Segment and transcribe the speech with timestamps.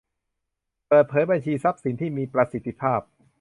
[0.87, 3.01] เปิดเผยบัญชีทรัพย์สินที่มีประสิทธิภาพ